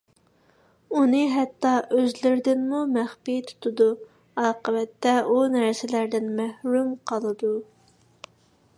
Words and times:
ئۇنى 0.99 1.19
ھەتتا 1.33 1.73
ئۆزلىرىدىنمۇ 1.97 2.79
مەخپى 2.95 3.35
تۇتىدۇ. 3.51 3.89
ئاقىۋەتتە 4.45 5.15
ئۇ 5.33 5.39
نەرسىلەردىن 5.57 6.35
مەھرۇم 6.41 6.93
قالىدۇ. 7.13 7.57